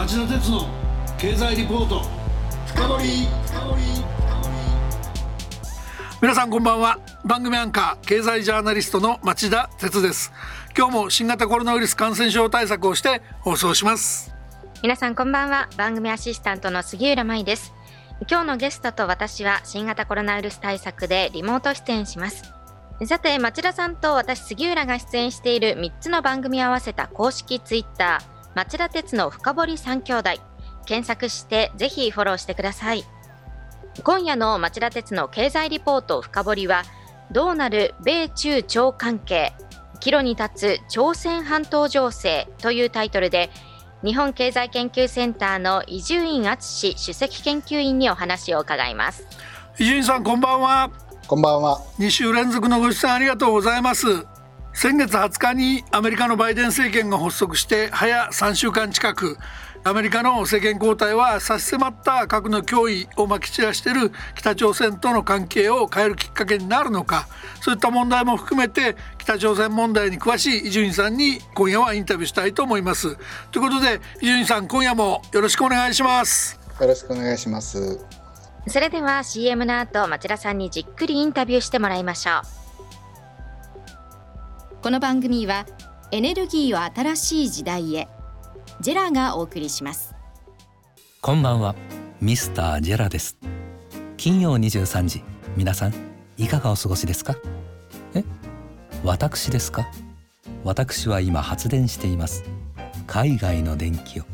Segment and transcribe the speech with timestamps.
[0.00, 0.66] 町田鉄の
[1.18, 2.00] 経済リポート。
[2.66, 3.28] 深掘
[6.22, 6.98] 皆さんこんばんは。
[7.22, 10.32] 番組アンカー経済ジャーナリストの町田鉄です。
[10.74, 14.34] 今日も新型コロナウイルス感染症対策をして放送します。
[14.82, 15.68] 皆さんこんばんは。
[15.76, 17.74] 番組アシスタントの杉浦舞です。
[18.26, 22.44] 今日のゲストと私は新型コロナウイルス対策でリモート出演します。
[23.04, 28.39] さて町田さんと私杉浦が出演している3つの番組合わせた公式ツイッター。
[28.54, 30.30] 町田鉄の深堀三兄弟
[30.86, 33.04] 検索してぜひフォローしてください。
[34.02, 36.84] 今夜の町田鉄の経済リポート深堀は
[37.32, 39.52] どうなる米中朝関係
[40.00, 43.50] 岐路に立つ朝鮮半島情勢というタイトルで
[44.02, 49.26] 日本経済研究センターの伊集院敦首席研究員にお話を伺います。
[49.78, 50.90] 伊集院さんこんばんは。
[51.26, 51.80] こんばんは。
[51.98, 54.26] 2週連続のご出演ありがとうございます
[54.72, 59.36] 先月20日にアメリカのバイデン政権が発足して早3週間近く
[59.82, 67.28] アメリカの政権交代は差し迫った核の脅威をまき散らしている北朝鮮との関係を変えるきっかけになるのか
[67.62, 73.16] そういった問題も含めて北朝鮮問題に詳しい伊集院さんに今夜はインタビューしたいと思います。
[73.50, 76.60] ということで伊集院さん今夜もよろしくお願いします。
[76.78, 77.98] よろしくお願いします。
[78.68, 82.59] それでは CM の後町田さんにじっくりインタビューしてもらいましょう
[84.82, 85.66] この番組は
[86.10, 88.08] エネルギーを新しい時代へ。
[88.80, 90.14] ジェラがお送りします。
[91.20, 91.74] こんばんは。
[92.22, 93.36] ミスタージェラです。
[94.16, 95.22] 金曜23時。
[95.54, 95.94] 皆さん
[96.38, 97.36] いかがお過ごしですか？
[98.14, 98.24] え？
[99.04, 99.86] 私ですか？
[100.64, 102.42] 私は今発電しています。
[103.06, 104.24] 海外の電気を。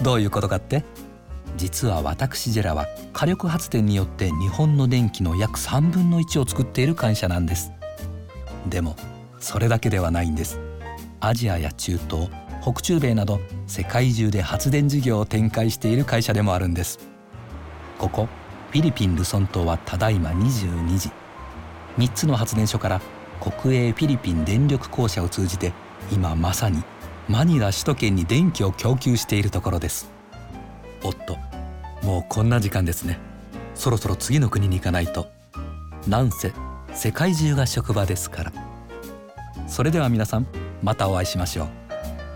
[0.00, 0.84] どういうことかって？
[1.56, 7.72] 実は私ジェラは火力発電によって日本の電気の約3分の1を作っている会社なんです。
[8.68, 8.94] でも
[9.42, 10.60] それだけではないんです。
[11.20, 12.30] アジアや中東
[12.62, 17.00] 北中米など世界中で発電事業を展開している会社でもあるんです。
[17.98, 18.28] ここ
[18.70, 21.10] フィリピン・ルソン島はただいま22時
[21.98, 23.00] 3つの発電所から
[23.40, 25.72] 国営フィリピン電力公社を通じて
[26.10, 26.82] 今まさに
[27.28, 30.08] マニラ首都圏に電気を供給しているところです。
[31.02, 31.36] おっと
[32.06, 33.18] もうこんな時間ですね。
[33.74, 35.26] そろそろ次の国に行かないと。
[36.06, 36.52] なんせ
[36.94, 38.71] 世界中が職場ですから。
[39.66, 40.46] それでは皆さん
[40.82, 41.68] またお会いしましょう。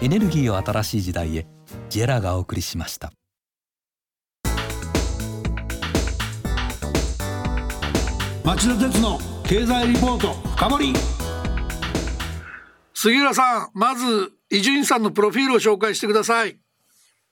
[0.01, 1.47] エネルギーを新しい時代へ
[1.89, 3.13] ジェラがお送りしました。
[8.45, 10.93] 町田鉄の経済リポート深掘
[12.95, 16.57] 杉浦さんまず伊集院さんのプロフィールを紹介してください。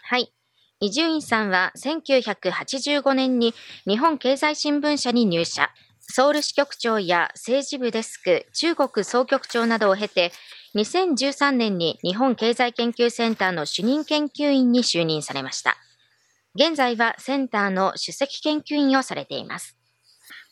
[0.02, 0.32] はい。
[0.80, 3.54] 伊集院さんは1985年に
[3.86, 5.70] 日本経済新聞社に入社
[6.08, 10.32] ソウル支局長や政治部デスク、中国総局長などを経て、
[10.74, 15.76] 2013年に日本経済研究センターの主任研究員に就任されました。
[16.56, 19.76] 現在はセンターの首席研究員をされています。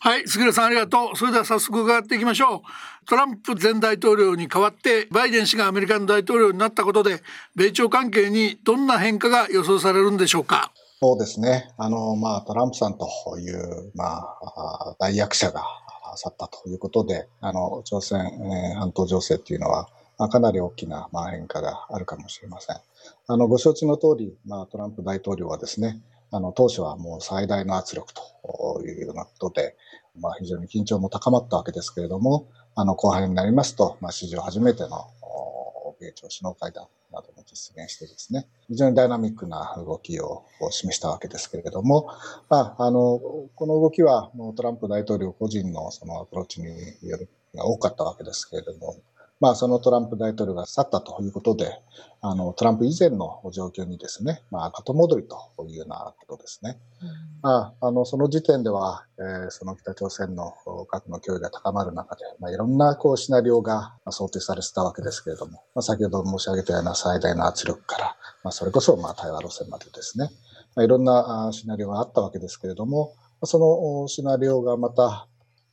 [0.01, 1.17] はい、杉浦さんありがとう。
[1.17, 3.07] それでは早速伺っていきましょう。
[3.07, 7.23] トランプ前大統領に代わってバイデン氏がアメリカの大統領になったことで、
[7.55, 10.73] 米朝関係にどんな変化が予想されるんでしょうか。
[11.03, 11.69] そうですね。
[11.79, 15.65] あの、まあ、トランプさんという、まあ、大役者が
[16.15, 22.77] 去ったということで、あの、朝鮮、えー、半島情勢っていうのは、まあ、かなり大きな、まあ、変化があるかもしれません。
[23.27, 29.75] あの、ご承知の通り、まあ、トランプ大統領はですね、あの、当初はもう最大の圧力というようなことで、
[30.21, 32.47] まあ、非常に緊張も高まったわけですけれども、
[32.77, 35.09] あの、後半になりますと、まあ、史上初めての
[35.99, 42.09] 米朝首脳会談なども実現してですね、非常にダイナミックな動きを示したわけですけれども、
[42.49, 43.21] まあ、あの、
[43.55, 46.69] この動きはもうトランプ大統領個人のそのアプローチに
[47.03, 48.97] よるが多かったわけですけれども、
[49.43, 51.67] まあ、そのトランプ大統領が去ったということで、
[52.21, 56.79] あの、トランプ以前の状況にですね、まあ、後戻りというようなことですね。
[57.03, 57.09] うん、
[57.43, 60.55] まあ、あの、その時点では、えー、その北朝鮮の
[60.89, 70.31] 核の脅威が高まる中で、まあ、いろんな、こう、シナリオが想定されてたわけですけれども、まあ、先ほど申し上げたような最大の圧力から、まあ、それこそ、まあ、対話路線までですね、
[70.77, 73.13] まあ、いろんなシナリオがあったわけですけれども、
[73.43, 75.27] そのシナリオがまた、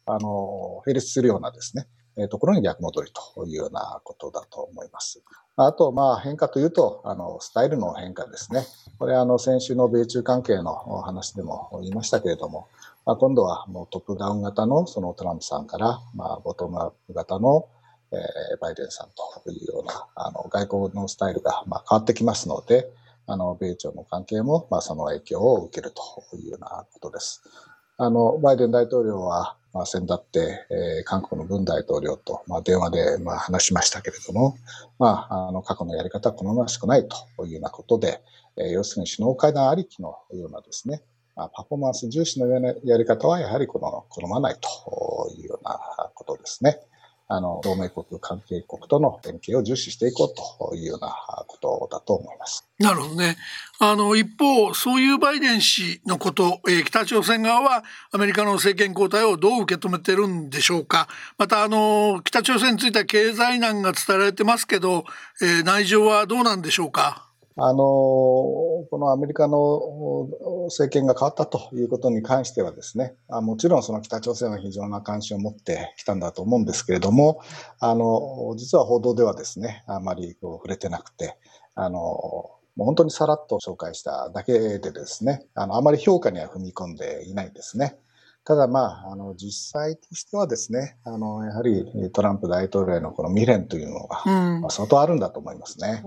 [0.08, 5.22] あの、並列するようなですね、えところに逆戻りというようなことだと思います。
[5.56, 8.66] あと、まあ、変化というと、あの、スタイルの変化ですね。
[8.98, 12.68] これ、あの、先週の米中関係の話でも言いましたけれども、
[13.06, 17.68] まあ、今度はもうトップダウン型のそのトランプさんから、まあ、ボトムアップ型の、
[18.12, 19.10] えー、バイデンさん
[19.44, 22.90] というような、あの、外交のスタイルが、まあ、変わってきますので、
[23.28, 27.44] あの、米朝の関係も、まあ、その影響を受けるというようなことです。
[27.98, 34.58] あの、バイデン大統領は、まあ、先だって、えー、韓国の文大統領と、まあ、電話で、まあ、話しましたけれども、
[34.98, 37.08] まあ、あの、過去のやり方は好ましくない
[37.38, 38.22] というようなことで、
[38.58, 41.02] えー、要するに首脳会談ありきのようなですね、
[41.36, 45.80] まあ、パフォーマンス重視のようなやり方はやはりこの好まないというような
[46.14, 46.80] ことですね。
[47.32, 51.16] あの、同盟国、関係国との連携を重視していこうというような
[51.48, 52.68] ことだと思います。
[52.80, 53.38] なるほどね。
[53.78, 61.08] あの、一方、そういうバイデン氏のこと、えー、北朝鮮側はアメリカの政権交代をどう受け止めてるんでしょうか。
[61.38, 65.04] また、あの、北朝鮮については経済難が伝えられてますけど、
[65.40, 67.29] えー、内情はどうなんでしょうか？
[67.62, 70.28] あの、このアメリカの
[70.66, 77.42] 政権が変わったということに関してはですね、あもちろんその北朝鮮は非常な関心を持ってきたんだと思うんですけれども、
[77.80, 81.38] あの、実は報道ではですね、あまりこう触れてなくて、
[81.76, 82.00] あの、
[82.78, 87.98] 本当にさらっと紹介しただけでですね、あの、あまり評価には踏み込んでいないですね。
[88.50, 94.24] ただまあ、あの、実際としてはですね、あの、やはりトランプ大統領へのこの未練というのが、
[94.62, 96.02] まあ、相当あるんだと思いますね。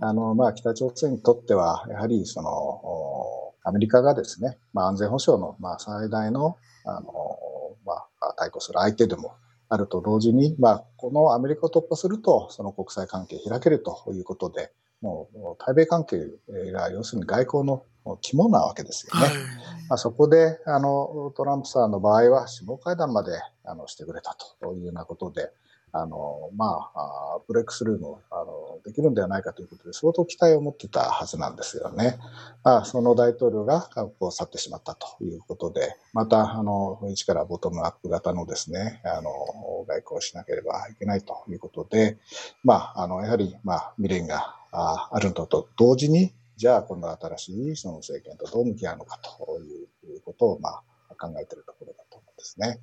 [0.00, 7.10] あの、まあ、北朝鮮にとっては、やはりその、アメリカがですね、まあ、安全保障の、まあ、最大の、あの、
[7.84, 9.34] まあ、対抗する相手でも
[9.68, 14.70] あると同時に、まあ、このアメリカを突破すると、その国際関係開けるということで、
[15.00, 16.20] もう対米関係
[16.70, 17.82] が要するに外交の
[18.20, 19.26] 肝なわけですよね。
[19.26, 19.36] はい、
[19.88, 23.32] まあ、そこであのトランプさんの場合は首脳会談まで
[23.64, 25.50] あのしてくれたというようなことで、
[25.92, 32.16] あのまあ、ブレイクスルーもあのできるんではないかということで相当期待を持ってたはずなんですよね。
[32.62, 39.30] まあ、その大統領が韓国を去ってしまったということで、またあの一からボトムアップ型のですねあの
[39.88, 42.18] 外交をしなければいけないということで、
[42.62, 50.68] まあ、あのやはり、まあ、未練がああるのと同時に、じゃあ今度は新しいその政権とどう向き合うのかということを、ま
[51.08, 52.80] あ、考えているところだと思うんですね。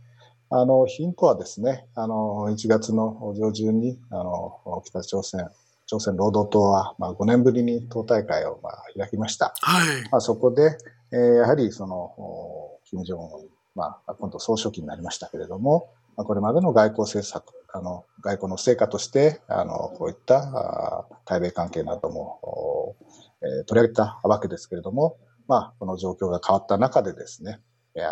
[0.49, 5.47] あの、ヒントはですね、あの、1月の上旬に、あの、北朝鮮、
[5.85, 9.53] 朝鮮労働党は、まあ、5年ぶりに党大会を、まあ、開きました。
[9.61, 10.09] はい。
[10.09, 10.75] まあ、そこで、
[11.11, 22.95] えー、やはり、その、金正恩、まあ、今度総書記になりましたけれども、まあ、これまでの外交政策、あの、外交の成果として、あの、こういった対米関係なども、
[23.41, 25.17] えー、取り上げたわけですけれども、
[25.47, 27.61] まあ、この状況が変わった中でですね、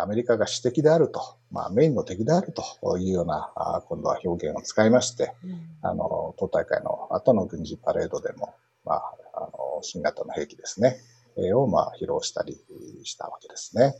[0.00, 1.20] アメリカが私的であると、
[1.50, 3.52] まあ、メインの敵であるというような、
[3.88, 10.96] 今度は表現を使いまして、うん、あの、党大会の後の軍事パレードでも、まあ、あの、新型の兵器ですね、
[11.54, 12.58] を、まあ、披露したり
[13.04, 13.94] したわけですね。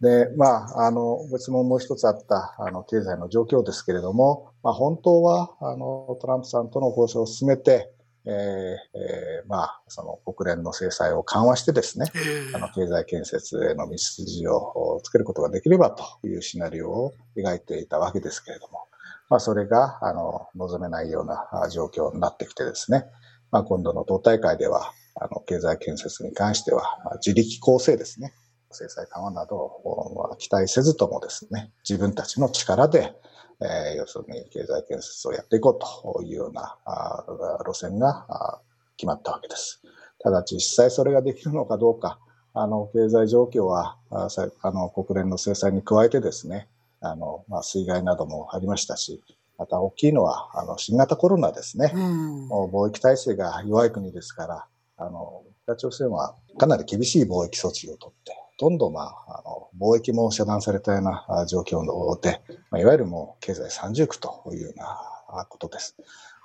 [0.00, 7.93] で、まあ、あの、ご質問もう一つあった、あの、経済の状況ですけれども、まあ、本当は、あの、トランプさんとの交渉を進めて、
[8.26, 12.06] えーえー、まあ、その国連の制裁を緩和してですね、
[12.54, 18.86] あの経済建設への道筋をつけることができればというシナリオを描いていたわけですけれども、
[19.28, 23.04] まあ、それがあの望めないような状況になってきてですね、
[23.50, 28.32] まあ、今度の党大会ではあの経済建設に関しては自力構成ですね、
[28.70, 33.12] 制裁緩和などを期待せずともですね、自分たちの力で
[33.60, 37.24] えー、要するに経済建設をやっていこうというようなあ
[37.64, 38.60] 路線が
[38.96, 39.82] 決まったわけです。
[40.20, 42.18] ただ実際それができるのかどうか、
[42.54, 44.28] あの、経済状況は、あ
[44.70, 46.68] の、国連の制裁に加えてですね、
[47.00, 49.22] あの、まあ、水害などもありましたし、
[49.58, 51.92] また大きいのは、あの、新型コロナですね。
[51.94, 54.66] うん、貿易体制が弱い国ですから、
[54.96, 61.82] あの、北朝鮮はかなり厳しい貿易措置をとって、ほとんど、まあ、あの貿易も遮断されたような状況
[62.20, 65.96] で、まあ、いわゆるもう経済三重苦というようなことです。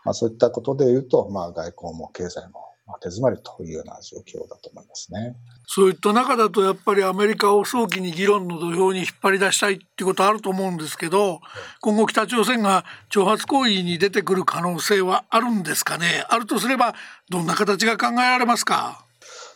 [0.03, 2.65] まあ、そういったことで言うと、まあ、外交も経済も
[3.01, 5.35] 手詰まりというような状況だと思いますね。
[5.67, 11.41] そういった中だとやっぱりアメリカを早期に議論の土俵に引っ張り出したいっていうことあると思うんですけど、
[11.81, 16.25] 今後北朝鮮が挑発行為に出てくる可能性はあるんですかね？
[16.27, 16.95] あるとすれば
[17.29, 19.05] どんな形が考えられますか？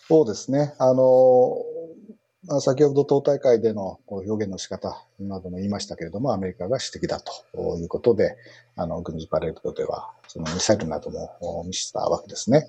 [0.07, 0.75] そうですね。
[0.77, 1.55] あの
[2.47, 8.35] まあ、先ほど党大会での表現の仕方なども言いましたけれども、アメリカが主的だということで、
[8.75, 12.67] あの、軍事パレードでは、そのミサイルなども見せたわけですね。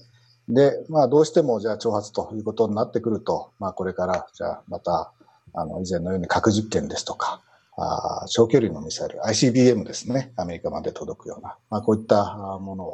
[0.48, 5.12] で、まあ、どうしても、じゃあ、挑発ということになってくると、まあ、これから、じゃあ、また、
[5.54, 7.40] あの、以前のように核実験ですとか、
[7.76, 12.84] あ長距離のミサイル、ICBM ですね、アメリカまで届くような、まあ、こういったもの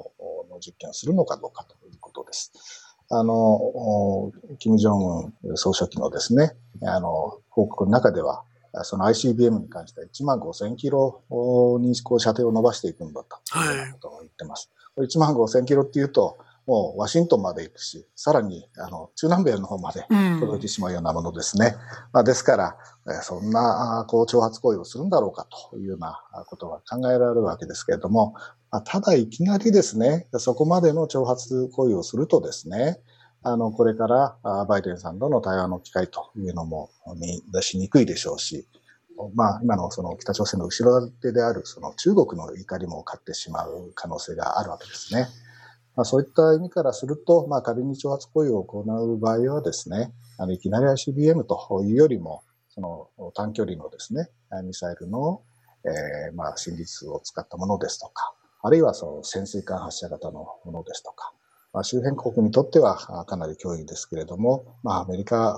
[0.51, 2.53] の実験をするのかどうかということです。
[3.11, 6.53] あの、金正恩総書記のですね、
[6.83, 8.45] あの、報告の中では、
[8.85, 11.21] その ICBM に関しては1万5000キロ
[11.81, 14.71] にこう射程を伸ばしていくんだということ言ってます。
[14.97, 16.39] 1万5千キロっていうと、
[16.71, 20.07] もうワシントンまで行くし、さらにあの中南米の方まで
[20.39, 21.67] 届いてしまうようなものですね。
[21.67, 21.75] うん、
[22.13, 22.77] まあ、ですから、
[23.23, 28.35] そんなこう挑発行為をするんだろうかというようなことが考えられるわけですけれども、
[28.71, 33.01] まあ、ただいきなりですね、そこまでの挑発行為をするとですね、
[33.43, 38.69] あの、これからバイデンさんとの対話の機会というのも見出しにくいでしょうし、
[39.35, 45.27] まあ、今のその北朝鮮の後ろ手であるその中国の怒りも買ってしまう可能性があるわけですね。
[45.97, 54.29] まあ、そういった意味からすると、まあ、仮に挑発行為を行う場合はですね、あのいきなり ICBM というよりも、その短距離のですね、
[54.65, 55.43] ミサイルの、
[55.85, 58.33] えー、まあ、真実を使ったものですとか、
[58.63, 61.33] あるいはその潜水艦発射型のものですとか、
[61.73, 65.55] まあ、周辺国にとってはかなり脅威ですけれども、まあ、アメリカ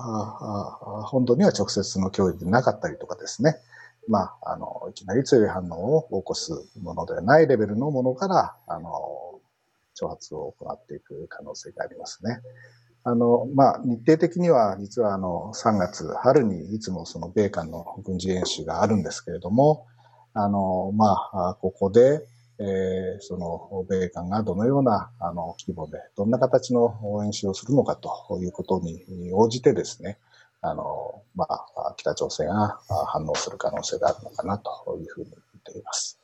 [1.07, 3.55] 本土には直接の脅威でなかったりとかですね、
[4.07, 9.32] まあ、あの、いきなり強い反応を起こすものではないレベルのものから、あの、
[9.99, 12.41] 挑発を行っていく可能性がありますね。
[13.05, 19.85] あの、まあ、日程的には、実はあの、3月、春にいつもその米韓の軍事演習があるんですけれども、
[20.33, 22.25] あの、まあ、ここで、
[22.59, 26.95] えー、その米韓がどのようなあの規模で、どんな形の
[27.25, 30.17] 演習をするのかということに応じてですね、
[30.61, 36.22] あの、まあ、北朝鮮が反応する可能性があるのかなというふうに見ています。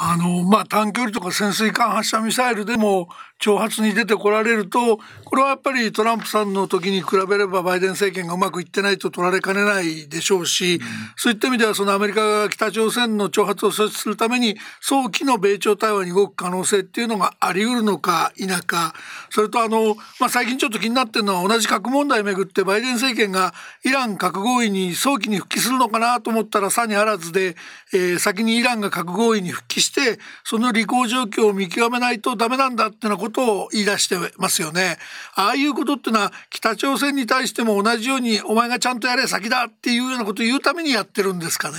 [0.00, 3.08] あの、まあ、短距離とか潜水艦発射ミサイルでも
[3.40, 10.80] 挑発に出てこられると、これはやっぱりトランプさんの時に比べればバイデン政権がうまくいってないと取られかねないでしょうし、うん、
[11.16, 18.94] そういった意味ではそのアメリカが北朝鮮の挑発を阻止するために早期の米朝対話に動く可能性っていうのがあり得るのか否か、
[19.30, 23.54] それとあの、まあ、最近ちょっと気になってるのは同じ核問題をめぐってバイデン政権が
[23.84, 27.54] イラン核合意に早期に復帰するのかなと思ったらさにあらずで、
[27.92, 34.98] えー、先にイランが核合意に復帰してその履行状況を見極めないとダメなんだっていうようなことを言い出してますよね。
[35.34, 41.76] ああいうことっていうのは北朝鮮に対しても同じようにお前がちゃんとやれ先だっていうようなことを言うためにやってるんですかね。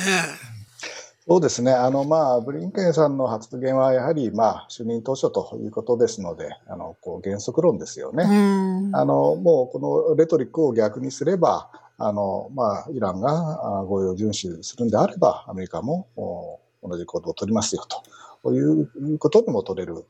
[1.30, 1.72] そうですね。
[1.72, 8.24] あの、まあ、ブリンケンさんの発言は、やはり、まあ、就任当初ということですので、あの、こう、原則論ですよね。
[8.24, 16.08] あの、もう、このレトリックを逆にすれば、あの、まあ、イランが合意を遵守するんであれば、アメリカも
[16.82, 18.02] 同じ行動を取りますよと
[18.46, 20.06] いうことにも取れる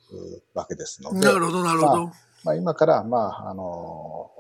[0.54, 1.20] わけですので。
[1.20, 2.06] なるほど、なるほど。
[2.06, 2.14] まあ、
[2.46, 4.32] まあ、今から、まあ、あの、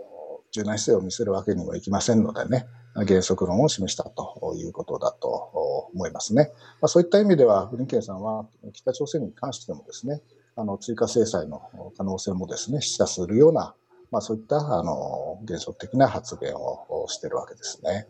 [0.51, 2.65] 柔軟姿勢を見せるわけにはいきませんのでね、
[2.96, 6.51] 原則論を示したということだと思いますね。
[6.81, 10.22] まあ、そういった意味では、ブリンケンさんは北朝鮮に関してもですね、
[10.55, 11.62] あの追加制裁の
[11.96, 13.75] 可能性もですね、示唆するような、
[14.12, 18.08] まあ、そういったあの原則的な発言をしているわけですね。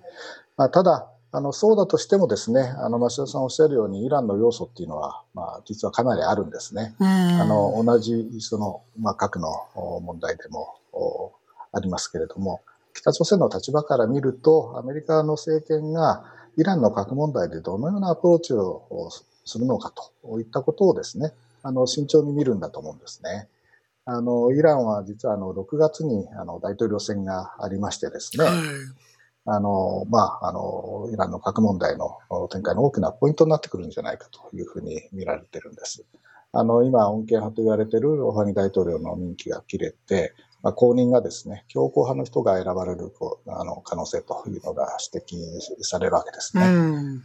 [0.57, 6.95] まあ、ただ、あのそうだとしてもですね、あの増田さんおっしゃるように、イランの要素っていうのは、まあ、実はかなりあるんですね。
[7.00, 9.50] あの同じその、まあ、核の
[10.01, 10.75] 問題でも
[11.71, 12.62] ありますけれども、
[12.95, 16.24] 北朝鮮の立場から見ると、アメリカの政権が
[16.57, 19.09] イランの核問題でどのようなアプローチを
[19.45, 19.93] するのか
[20.24, 21.31] といったことをですね、
[21.62, 23.48] あの慎重に見るんだと思うんですね。
[24.05, 28.55] あのイランは実はあの6月にあの大統領選がありましてですね、はい
[29.46, 32.17] あの、まあ、あの、イランの核問題の
[32.50, 36.05] 展開の大きなポイントになってくるんじゃないかというふうに見られてるんです。
[36.51, 43.13] あの、今、恩恵派と言われているロハニ大統領の任期が切れて、まあ、後任がですね、強硬派の人が選ばれる
[43.48, 46.65] あの可能性というのが指摘されるわけですね。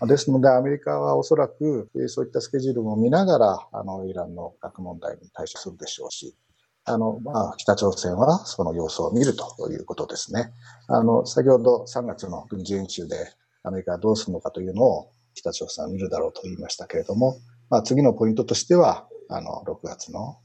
[0.00, 6.37] うん、ですので、アメリカはおそらくそういったスケジュールも見ながら、あの、イランの核問題に対処するでしょうし、
[6.86, 10.52] あの、まあ、北朝鮮はその様子を見るということですね。
[10.86, 13.16] あの、先ほど3月の軍事演習で
[13.62, 17.38] アメリカはどうするのかというのを北朝鮮は見るだろうと言いましたけれども、
[17.70, 20.38] まあ、次のポイントとしては、あの、6月の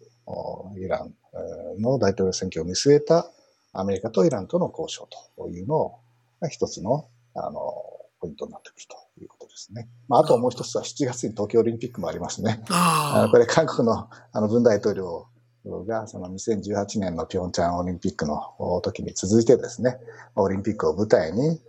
[0.78, 1.14] イラン
[1.82, 3.30] の大統領選挙を見据えた
[3.74, 6.00] アメリカとイランとの交渉というのを
[6.50, 7.62] 一つの、あの、
[8.22, 9.90] ポイントになってくるということですね。
[10.08, 12.62] まあ、あともう一つは7月に東京オリンピックもありますね。
[12.70, 15.28] あこれ韓国のあの文大統領
[15.66, 19.98] がその2018年のピョンチャンオリンピックの時に続いてですね、
[20.36, 21.60] オリンピックを舞台に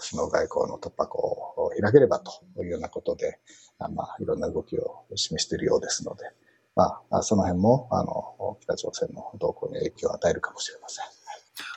[0.00, 2.32] 首脳外交の突破口を開ければと
[2.62, 3.38] いうようなことで、
[3.78, 6.24] まあ、いろんな動きを示しているようですので、
[6.74, 11.04] まあ、その辺もあの北朝鮮の動向に影響を与えるかもしれません。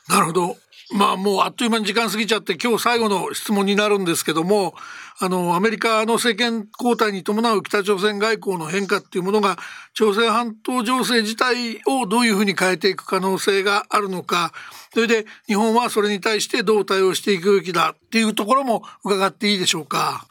[0.10, 0.56] なるほど。
[0.94, 4.76] まあもうあっという間に時間過ぎちゃって今日最後の質問になるんですけども
[5.20, 9.58] あのアメリカの政権交代に伴う北朝鮮外交の変化っていうものが
[9.94, 14.54] 朝鮮半島情勢自体をどういうふうに変えていく可能性があるのか
[14.94, 20.28] それで日本はそれに対してどう対応していくべきだっていうところも伺っていいでしょうか。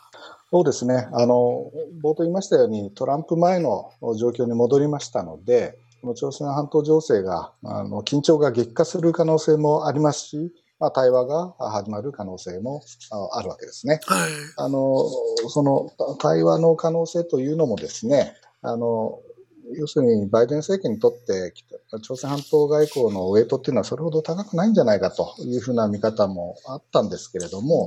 [0.52, 1.72] そうですねあの
[2.04, 12.82] 冒頭言いましたようにトランプ前の状況に戻りましたのでこの朝鮮半島情勢が、あの、緊張が激化する可能性もありますし、まあ、対話が始まる可能性も
[13.32, 14.00] あるわけですね。
[14.06, 14.30] はい。
[14.56, 14.98] あの、
[15.48, 19.20] その対話の可能性というのもですね、あの、
[19.76, 21.54] 要するにバイデン政権にとって
[22.02, 27.86] 朝鮮半島外交のウェイトっていうのはそれほど高くないんじゃないかというふうな見方もあったんですけれども、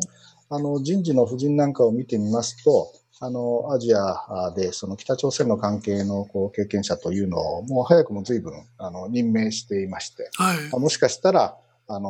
[0.50, 11.58] あの人事の布陣なんかを見てみますと、あのアジアでその北朝鮮の関係のこう経験者というのをもう早くも随分あの任命していまして、はい、もしかしたら
[11.88, 12.10] あの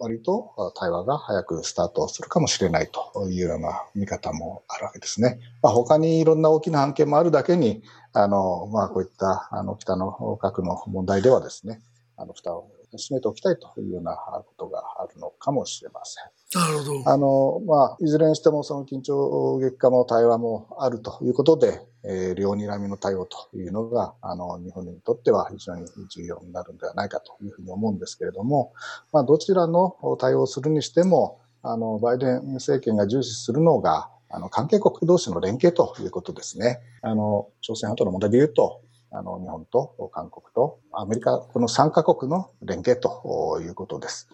[0.00, 5.40] 割と対話が早くスタートするかもしれないというような見方もあるわけですね。
[5.62, 7.82] まあ、他にいろんな大きな案件もあるだけに、
[8.12, 11.80] あの、まあ、こういったあの北の核の問題ではですね、
[12.16, 16.37] あの蓋を閉めておきたいというようなことがあるのかもしれません。
[16.54, 17.10] なるほど。
[17.10, 28.72] あの、まあ、いずれにしてもその緊張激化も対話もあるということで、えー、両睨みの対応というのが、あの、日本にとっては非常に重要になるんではないかというふうに思うんですけれども、
[29.12, 36.80] まあ、どちらの対応をするにしても、あの、バイデン政権が重視するのが、あの、関係国同士の連携ということですね。
[37.02, 44.28] あの、朝鮮半島の問題で言うと、あの、日本と韓国とアメリカ、この3カ国の連携ということです。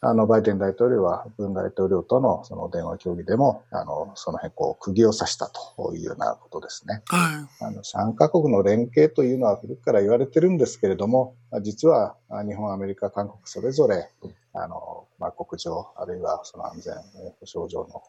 [0.00, 7.02] あの、バイデン大統領は、文大統領とのその電話協議でも、あの、その辺、こう、釘を刺したというようなことですね。
[7.06, 7.64] はい。
[7.64, 12.14] あの、3カ国の連携というのは古くから言われてるんですけれども、実は、
[12.46, 14.08] 日本、アメリカ、韓国それぞれ、
[14.52, 16.94] あの、まあ、国情、あるいはその安全
[17.40, 18.02] 保障上の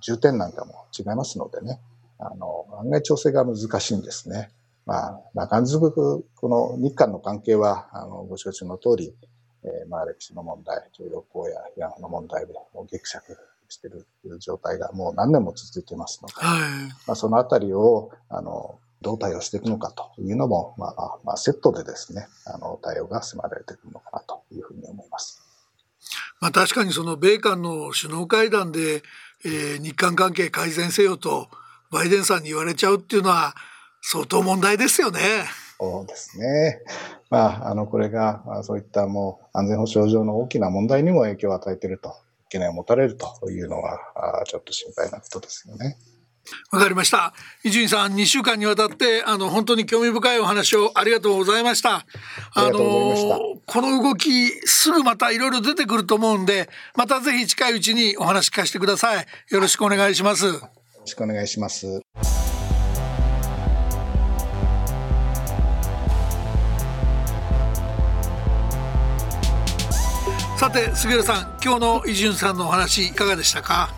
[0.00, 1.78] 重点なんかも違いますのでね、
[2.18, 4.50] あの、案外調整が難しいんですね。
[4.86, 9.14] まあ、中続く、この日韓の関係は、あの、ご承知の通り、
[9.64, 13.36] えー、まあ、歴史の問題、徴用工や慰安婦の問題で、もう激釈
[13.68, 14.06] している
[14.38, 16.60] 状態がもう何年も続いていますので、はい、
[17.06, 25.42] まあ、そのあたりを、あの、どう対応していくのかというのも、まあ、まあ、セットでですね、あの、対応が迫られてくるのかなというふうに思います。
[26.40, 29.02] まあ、確かにその米韓の首脳会談で、
[29.44, 31.48] えー、日韓関係改善せよと
[31.90, 33.54] バイデンさんに言われちゃうっていうのは
[34.02, 35.20] 相当問題ですよね。
[35.84, 36.80] そうですね。
[37.30, 42.14] まあ、あの、これが、そういったもう安全保障上の大きな問題にも影響を与えていると、
[42.44, 43.98] 懸念を持たれるというのは、
[44.46, 45.96] ちょっと心配なことですよね。
[46.70, 47.32] わかりました。
[47.64, 52.06] 伊集院さん、2週間にわたって、あの、本当に興味深いお話をありがとうございました。
[52.54, 52.78] あの
[53.66, 59.26] この動き、すぐまたいろいろ出てくると思うんで、またぜひ近いうちにお話聞かせてください。
[59.50, 60.46] よろしくお願いします。
[60.46, 62.33] よろしくお願いします。
[70.64, 73.94] さて杉浦さん今日の伊集院さんのお話いかがでしたか？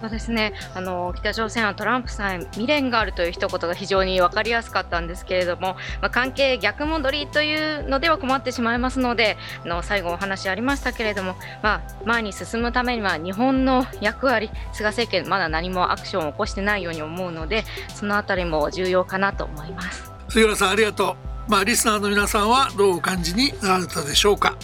[0.00, 0.52] そうですね。
[0.76, 17.64] あの北朝鮮はトランプさん未練があるという一言が非常に分かりやすかったんですけれども、まあ、関係逆戻りというのでは困ってしまいますのであの最後お話ありましたけれども、まあ、前に進むためには日本の役割菅政権まだ何もアクションを起こしてないように思うので
[17.96, 20.12] そのあたりも重要かなと思います。
[20.28, 21.16] 杉浦さんありがと
[21.48, 24.56] う、まあ、リスナーの皆さんはどうお感じになられたでしょうか？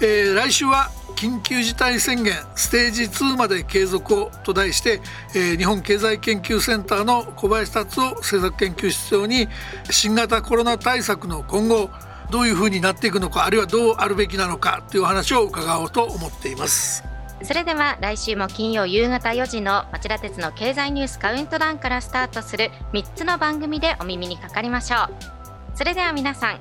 [0.00, 5.00] えー、来週は緊急事態宣言ステージ2まで継続をと題して、
[5.34, 9.48] えー、日本経済研究センターの小林達夫政策研究室長に
[9.90, 11.90] 新型コロナ対策の今後
[12.30, 17.04] どういうふうになっていくのかあるいはどうあるべきなのかという話を伺おうと思っています。
[17.42, 25.76] それでは来週も金曜夕方4時の町田鉄の経済ニュースカウントダウンからスタートする3つの番組でお耳にかかりましょう。
[25.76, 26.60] それでは皆さん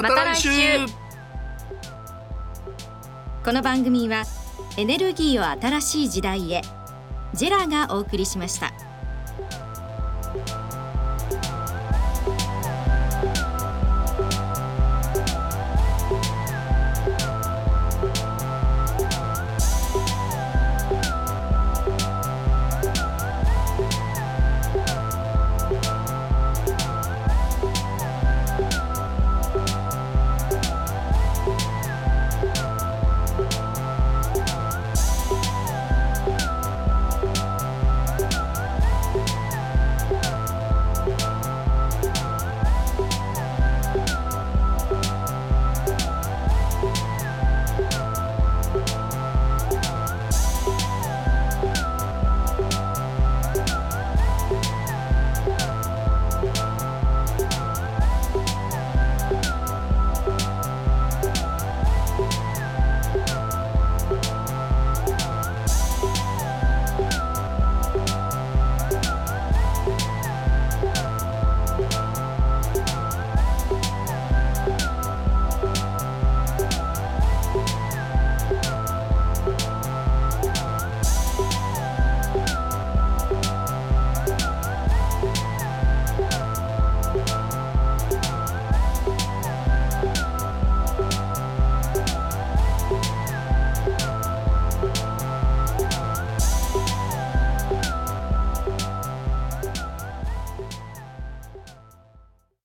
[0.00, 1.01] また来週。
[3.44, 4.22] この番組は
[4.76, 6.62] エネルギーを新しい時代へ
[7.34, 8.91] ジェラがお送りしました。